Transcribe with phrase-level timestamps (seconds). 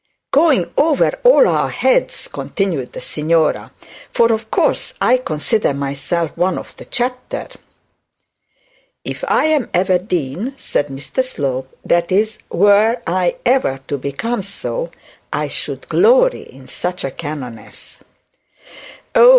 [0.31, 3.71] 'Going over all our heads,' continued the signora;
[4.11, 7.47] 'for, of course, I consider myself one of the chapter.'
[9.05, 14.41] 'If I am ever dean,' said Mr Slope 'that is, were I ever to become
[14.41, 14.89] so,
[15.31, 17.99] I should glory in such a canoness.'